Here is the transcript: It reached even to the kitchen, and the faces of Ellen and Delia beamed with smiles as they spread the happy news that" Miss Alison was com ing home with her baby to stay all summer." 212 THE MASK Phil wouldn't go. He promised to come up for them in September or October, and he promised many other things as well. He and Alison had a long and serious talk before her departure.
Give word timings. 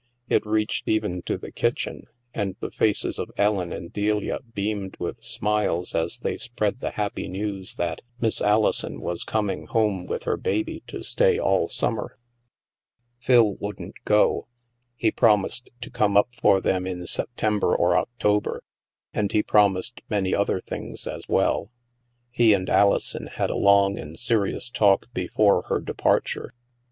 It 0.29 0.43
reached 0.47 0.87
even 0.87 1.21
to 1.27 1.37
the 1.37 1.51
kitchen, 1.51 2.07
and 2.33 2.55
the 2.59 2.71
faces 2.71 3.19
of 3.19 3.29
Ellen 3.37 3.71
and 3.71 3.93
Delia 3.93 4.39
beamed 4.55 4.97
with 4.97 5.23
smiles 5.23 5.93
as 5.93 6.17
they 6.17 6.37
spread 6.37 6.79
the 6.79 6.89
happy 6.89 7.27
news 7.27 7.75
that" 7.75 8.01
Miss 8.19 8.41
Alison 8.41 8.99
was 8.99 9.23
com 9.23 9.51
ing 9.51 9.67
home 9.67 10.07
with 10.07 10.23
her 10.23 10.37
baby 10.37 10.81
to 10.87 11.03
stay 11.03 11.37
all 11.37 11.69
summer." 11.69 12.17
212 13.23 13.27
THE 13.27 13.27
MASK 13.27 13.27
Phil 13.27 13.67
wouldn't 13.67 13.95
go. 14.03 14.47
He 14.95 15.11
promised 15.11 15.69
to 15.81 15.91
come 15.91 16.17
up 16.17 16.29
for 16.33 16.59
them 16.61 16.87
in 16.87 17.05
September 17.05 17.75
or 17.75 17.95
October, 17.95 18.63
and 19.13 19.31
he 19.31 19.43
promised 19.43 20.01
many 20.09 20.33
other 20.33 20.59
things 20.59 21.05
as 21.05 21.25
well. 21.29 21.69
He 22.31 22.53
and 22.53 22.67
Alison 22.71 23.27
had 23.27 23.51
a 23.51 23.55
long 23.55 23.99
and 23.99 24.17
serious 24.17 24.71
talk 24.71 25.13
before 25.13 25.61
her 25.69 25.79
departure. 25.79 26.55